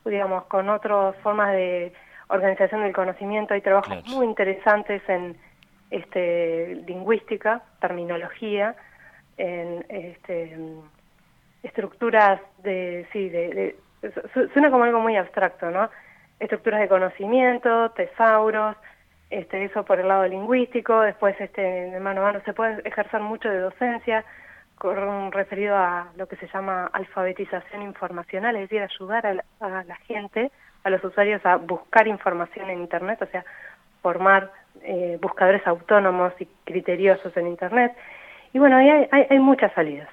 digamos, 0.04 0.46
con 0.46 0.68
otras 0.68 1.14
formas 1.22 1.52
de 1.52 1.92
organización 2.28 2.82
del 2.82 2.92
conocimiento. 2.92 3.54
Hay 3.54 3.60
trabajos 3.60 4.04
muy 4.08 4.26
interesantes 4.26 5.02
en 5.08 5.36
este, 5.90 6.82
lingüística, 6.86 7.62
terminología, 7.80 8.74
en 9.36 9.84
este, 9.88 10.56
estructuras 11.62 12.40
de, 12.62 13.06
sí, 13.12 13.28
de, 13.28 13.76
suena 14.52 14.70
como 14.70 14.84
algo 14.84 15.00
muy 15.00 15.16
abstracto, 15.16 15.70
¿no? 15.70 15.90
Estructuras 16.38 16.80
de 16.80 16.88
conocimiento, 16.88 17.90
tesauros, 17.92 18.76
este, 19.30 19.64
eso 19.64 19.84
por 19.84 19.98
el 20.00 20.08
lado 20.08 20.26
lingüístico, 20.28 21.00
después 21.00 21.34
este, 21.40 21.62
de 21.62 22.00
mano 22.00 22.20
a 22.20 22.24
mano 22.24 22.40
se 22.44 22.52
puede 22.52 22.86
ejercer 22.86 23.20
mucho 23.20 23.48
de 23.48 23.58
docencia, 23.58 24.24
con, 24.76 25.32
referido 25.32 25.76
a 25.76 26.12
lo 26.16 26.26
que 26.26 26.36
se 26.36 26.48
llama 26.48 26.90
alfabetización 26.92 27.82
informacional, 27.82 28.56
es 28.56 28.62
decir, 28.62 28.82
ayudar 28.82 29.26
a 29.26 29.34
la, 29.68 29.96
gente, 30.06 30.50
a 30.84 30.90
los 30.90 31.02
usuarios 31.02 31.44
a 31.44 31.56
buscar 31.56 32.06
información 32.06 32.70
en 32.70 32.80
Internet, 32.80 33.20
o 33.22 33.26
sea, 33.26 33.44
formar 34.02 34.50
eh, 34.82 35.18
buscadores 35.20 35.66
autónomos 35.66 36.32
y 36.38 36.46
criteriosos 36.64 37.36
en 37.36 37.48
Internet. 37.48 37.92
Y 38.52 38.58
bueno, 38.58 38.76
ahí 38.76 38.88
hay, 38.88 39.26
hay, 39.28 39.38
muchas 39.38 39.72
salidas. 39.72 40.08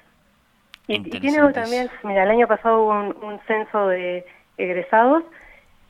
Y, 0.88 0.96
y, 0.96 1.20
tiene 1.20 1.38
también, 1.54 1.90
mira, 2.04 2.24
el 2.24 2.32
año 2.32 2.48
pasado 2.48 2.84
hubo 2.84 2.92
un 3.28 3.40
censo 3.48 3.88
de 3.88 4.25
egresados 4.58 5.24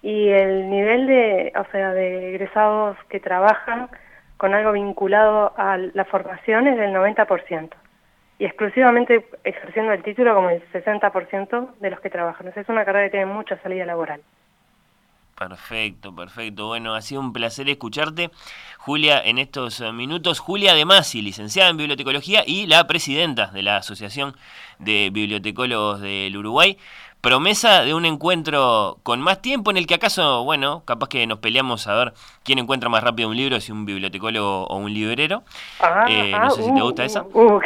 y 0.01 0.29
el 0.29 0.69
nivel 0.69 1.07
de, 1.07 1.53
o 1.55 1.65
sea, 1.71 1.93
de 1.93 2.29
egresados 2.29 2.97
que 3.09 3.19
trabajan 3.19 3.89
con 4.37 4.53
algo 4.53 4.71
vinculado 4.71 5.53
a 5.55 5.77
la 5.77 6.05
formación 6.05 6.67
es 6.67 6.77
del 6.77 6.93
90% 6.93 7.69
y 8.39 8.45
exclusivamente 8.45 9.23
ejerciendo 9.43 9.93
el 9.93 10.01
título 10.01 10.33
como 10.33 10.49
el 10.49 10.63
60% 10.71 11.75
de 11.79 11.89
los 11.91 11.99
que 11.99 12.09
trabajan. 12.09 12.47
es 12.47 12.69
una 12.69 12.83
carrera 12.83 13.05
que 13.05 13.11
tiene 13.11 13.27
mucha 13.27 13.57
salida 13.61 13.85
laboral. 13.85 14.21
Perfecto, 15.41 16.15
perfecto. 16.15 16.67
Bueno, 16.67 16.93
ha 16.93 17.01
sido 17.01 17.19
un 17.19 17.33
placer 17.33 17.67
escucharte, 17.67 18.29
Julia, 18.77 19.19
en 19.25 19.39
estos 19.39 19.81
minutos. 19.91 20.37
Julia 20.37 20.75
De 20.75 20.85
Masi, 20.85 21.23
licenciada 21.23 21.71
en 21.71 21.77
Bibliotecología 21.77 22.43
y 22.45 22.67
la 22.67 22.85
presidenta 22.85 23.47
de 23.47 23.63
la 23.63 23.77
Asociación 23.77 24.35
de 24.77 25.09
Bibliotecólogos 25.11 25.99
del 25.99 26.37
Uruguay 26.37 26.77
promesa 27.21 27.83
de 27.83 27.93
un 27.93 28.05
encuentro 28.05 28.97
con 29.03 29.19
más 29.21 29.41
tiempo 29.41 29.71
en 29.71 29.77
el 29.77 29.87
que 29.87 29.93
acaso, 29.93 30.43
bueno, 30.43 30.83
capaz 30.85 31.09
que 31.09 31.25
nos 31.27 31.39
peleamos 31.39 31.87
a 31.87 31.95
ver 31.95 32.13
quién 32.43 32.59
encuentra 32.59 32.89
más 32.89 33.03
rápido 33.03 33.29
un 33.29 33.37
libro, 33.37 33.59
si 33.59 33.71
un 33.71 33.85
bibliotecólogo 33.85 34.65
o 34.65 34.75
un 34.77 34.93
librero. 34.93 35.43
Ah, 35.79 36.05
eh, 36.09 36.31
no 36.31 36.49
sé 36.51 36.63
si 36.63 36.73
te 36.73 36.81
uh, 36.81 36.85
gusta 36.85 37.05
eso. 37.05 37.29
Uh, 37.33 37.55
uh, 37.55 37.61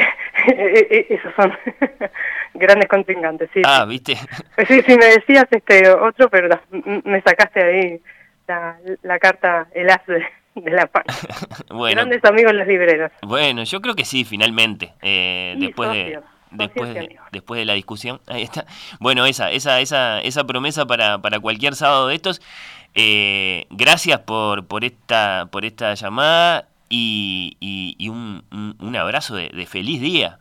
esos 0.47 1.33
son 1.35 1.53
grandes 2.55 2.89
contingentes, 2.89 3.49
sí. 3.53 3.61
Ah, 3.65 3.85
¿viste? 3.85 4.15
Sí, 4.67 4.81
sí, 4.85 4.97
me 4.97 5.05
decías 5.05 5.45
este 5.51 5.89
otro, 5.89 6.29
pero 6.29 6.59
me 7.03 7.21
sacaste 7.21 7.63
ahí 7.63 8.01
la, 9.03 9.19
carta, 9.19 9.67
el 9.73 9.89
as 9.89 10.05
de, 10.07 10.25
la 10.71 10.89
mano. 10.93 11.05
bueno, 11.69 12.01
Grandes 12.01 12.23
amigos 12.25 12.53
los 12.53 12.67
libreros. 12.67 13.11
Bueno, 13.21 13.63
yo 13.63 13.81
creo 13.81 13.95
que 13.95 14.05
sí, 14.05 14.23
finalmente. 14.23 14.93
Eh, 15.01 15.55
después 15.57 15.91
de 15.91 16.19
después 16.51 16.93
de, 16.93 17.17
después 17.31 17.59
de 17.59 17.65
la 17.65 17.73
discusión. 17.73 18.21
Ahí 18.27 18.43
está. 18.43 18.65
Bueno, 18.99 19.25
esa, 19.25 19.51
esa, 19.51 19.81
esa, 19.81 20.21
esa 20.21 20.43
promesa 20.45 20.85
para, 20.85 21.19
para 21.19 21.39
cualquier 21.39 21.75
sábado 21.75 22.07
de 22.07 22.15
estos. 22.15 22.41
Eh, 22.95 23.67
gracias 23.71 24.19
por, 24.21 24.65
por, 24.67 24.85
esta, 24.85 25.49
por 25.51 25.65
esta 25.65 25.93
llamada 25.95 26.69
y, 26.87 27.57
y, 27.59 28.09
un, 28.09 28.43
un, 28.79 28.95
abrazo 28.95 29.35
de, 29.35 29.65
feliz 29.65 29.99
día 29.99 30.37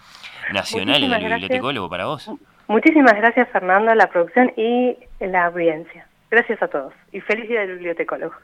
nacional 0.52 1.02
en 1.02 1.12
el 1.12 1.24
bibliotecólogo 1.24 1.88
para 1.88 2.06
vos. 2.06 2.30
Muchísimas 2.66 3.14
gracias 3.14 3.48
Fernando, 3.50 3.94
la 3.94 4.08
producción 4.08 4.52
y 4.56 4.96
la 5.20 5.46
audiencia. 5.46 6.06
Gracias 6.30 6.62
a 6.62 6.68
todos 6.68 6.92
y 7.12 7.20
feliz 7.20 7.48
día 7.48 7.60
del 7.60 7.74
bibliotecólogo. 7.74 8.34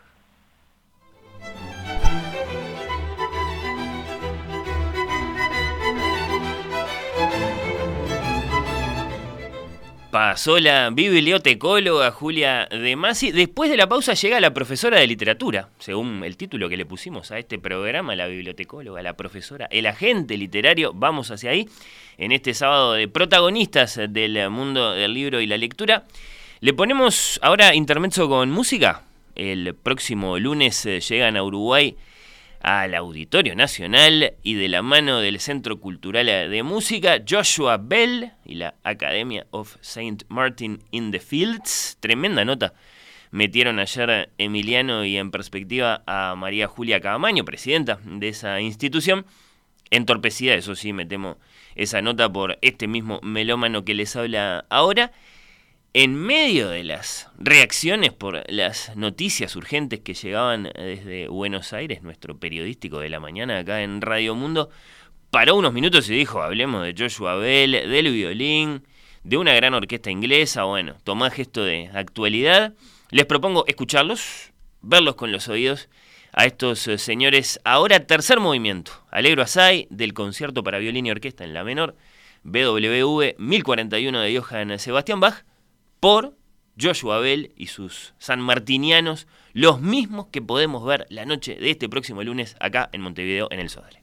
Pasó 10.10 10.58
la 10.58 10.90
bibliotecóloga 10.90 12.10
Julia 12.10 12.66
De 12.66 12.96
Masi. 12.96 13.30
Después 13.30 13.70
de 13.70 13.76
la 13.76 13.88
pausa 13.88 14.14
llega 14.14 14.40
la 14.40 14.52
profesora 14.52 14.98
de 14.98 15.06
literatura, 15.06 15.68
según 15.78 16.24
el 16.24 16.36
título 16.36 16.68
que 16.68 16.76
le 16.76 16.84
pusimos 16.84 17.30
a 17.30 17.38
este 17.38 17.60
programa, 17.60 18.16
la 18.16 18.26
bibliotecóloga, 18.26 19.02
la 19.02 19.14
profesora, 19.14 19.68
el 19.70 19.86
agente 19.86 20.36
literario. 20.36 20.92
Vamos 20.92 21.30
hacia 21.30 21.52
ahí, 21.52 21.68
en 22.18 22.32
este 22.32 22.54
sábado 22.54 22.94
de 22.94 23.06
protagonistas 23.06 24.00
del 24.08 24.50
mundo 24.50 24.94
del 24.94 25.14
libro 25.14 25.40
y 25.40 25.46
la 25.46 25.56
lectura. 25.56 26.04
Le 26.58 26.72
ponemos 26.72 27.38
ahora 27.40 27.76
intermezzo 27.76 28.28
con 28.28 28.50
música. 28.50 29.04
El 29.36 29.76
próximo 29.76 30.40
lunes 30.40 30.86
eh, 30.86 30.98
llegan 30.98 31.36
a 31.36 31.44
Uruguay 31.44 31.96
al 32.60 32.94
Auditorio 32.94 33.56
Nacional 33.56 34.34
y 34.42 34.54
de 34.54 34.68
la 34.68 34.82
mano 34.82 35.20
del 35.20 35.40
Centro 35.40 35.80
Cultural 35.80 36.26
de 36.26 36.62
Música, 36.62 37.22
Joshua 37.28 37.78
Bell 37.78 38.32
y 38.44 38.56
la 38.56 38.74
Academia 38.84 39.46
of 39.50 39.76
St. 39.80 40.26
Martin 40.28 40.82
in 40.90 41.10
the 41.10 41.20
Fields. 41.20 41.96
Tremenda 42.00 42.44
nota. 42.44 42.74
Metieron 43.30 43.78
ayer 43.78 44.30
Emiliano 44.38 45.04
y 45.04 45.16
en 45.16 45.30
perspectiva 45.30 46.02
a 46.06 46.34
María 46.36 46.66
Julia 46.66 47.00
Cabamaño, 47.00 47.44
presidenta 47.44 47.98
de 48.04 48.28
esa 48.28 48.60
institución. 48.60 49.24
Entorpecida, 49.90 50.54
eso 50.54 50.74
sí, 50.74 50.92
me 50.92 51.06
temo 51.06 51.38
esa 51.74 52.02
nota 52.02 52.30
por 52.30 52.58
este 52.60 52.88
mismo 52.88 53.20
melómano 53.22 53.84
que 53.84 53.94
les 53.94 54.14
habla 54.16 54.66
ahora 54.68 55.12
en 55.92 56.14
medio 56.14 56.68
de 56.68 56.84
las 56.84 57.28
reacciones 57.38 58.12
por 58.12 58.44
las 58.48 58.96
noticias 58.96 59.56
urgentes 59.56 60.00
que 60.00 60.14
llegaban 60.14 60.70
desde 60.74 61.26
Buenos 61.26 61.72
Aires, 61.72 62.02
nuestro 62.02 62.38
periodístico 62.38 63.00
de 63.00 63.08
la 63.08 63.18
mañana 63.18 63.58
acá 63.58 63.82
en 63.82 64.00
Radio 64.00 64.36
Mundo, 64.36 64.70
paró 65.30 65.56
unos 65.56 65.72
minutos 65.72 66.08
y 66.08 66.14
dijo, 66.14 66.42
hablemos 66.42 66.84
de 66.84 66.94
Joshua 66.96 67.34
Bell, 67.34 67.72
del 67.72 68.12
violín, 68.12 68.84
de 69.24 69.36
una 69.36 69.52
gran 69.52 69.74
orquesta 69.74 70.10
inglesa, 70.12 70.62
bueno, 70.62 70.94
tomá 71.02 71.30
gesto 71.30 71.64
de 71.64 71.90
actualidad. 71.92 72.74
Les 73.10 73.26
propongo 73.26 73.64
escucharlos, 73.66 74.52
verlos 74.82 75.16
con 75.16 75.32
los 75.32 75.48
oídos 75.48 75.88
a 76.32 76.46
estos 76.46 76.86
eh, 76.86 76.98
señores. 76.98 77.58
Ahora 77.64 78.06
tercer 78.06 78.38
movimiento, 78.38 78.92
Alegro 79.10 79.42
Asai, 79.42 79.88
del 79.90 80.14
concierto 80.14 80.62
para 80.62 80.78
violín 80.78 81.06
y 81.06 81.10
orquesta 81.10 81.42
en 81.42 81.52
la 81.52 81.64
menor, 81.64 81.96
BWV 82.44 83.34
1041 83.38 84.20
de 84.20 84.38
Johann 84.38 84.78
Sebastian 84.78 85.18
Bach, 85.18 85.44
por 86.00 86.36
Joshua 86.80 87.18
Bell 87.18 87.52
y 87.56 87.66
sus 87.66 88.14
sanmartinianos, 88.18 89.26
los 89.52 89.80
mismos 89.80 90.28
que 90.28 90.42
podemos 90.42 90.84
ver 90.84 91.06
la 91.10 91.26
noche 91.26 91.56
de 91.56 91.70
este 91.70 91.88
próximo 91.88 92.22
lunes 92.22 92.56
acá 92.58 92.88
en 92.92 93.02
Montevideo 93.02 93.48
en 93.50 93.60
el 93.60 93.68
Sodre. 93.68 94.02